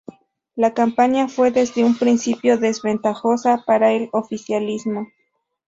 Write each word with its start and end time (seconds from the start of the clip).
La 0.55 0.73
campaña 0.73 1.27
fue 1.27 1.51
desde 1.51 1.83
un 1.83 1.95
principio 1.95 2.57
desventajosa 2.57 3.63
para 3.67 3.91
el 3.91 4.09
oficialismo. 4.13 5.05